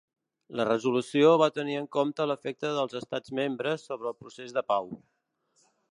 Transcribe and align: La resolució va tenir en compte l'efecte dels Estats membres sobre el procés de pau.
La 0.59 0.63
resolució 0.69 1.33
va 1.41 1.49
tenir 1.57 1.77
en 1.81 1.85
compte 1.97 2.27
l'efecte 2.31 2.73
dels 2.79 2.99
Estats 3.03 3.37
membres 3.41 3.87
sobre 3.91 4.11
el 4.15 4.19
procés 4.25 4.57
de 4.61 4.65
pau. 4.73 4.95